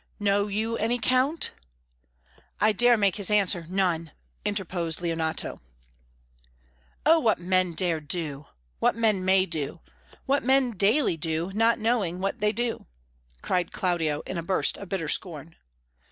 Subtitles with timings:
[0.19, 1.51] "Know you any, Count?"
[2.59, 4.09] "I dare make his answer, none,"
[4.43, 5.61] interposed Leonato.
[7.05, 8.47] "Oh, what men dare do!
[8.79, 9.79] what men may do!
[10.25, 12.87] what men daily do, not knowing what they do!"
[13.43, 15.55] cried Claudio, in a burst of bitter scorn.